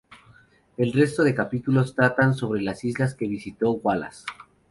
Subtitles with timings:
[0.77, 4.25] El resto de capítulos tratan sobre las islas que visitó Wallace.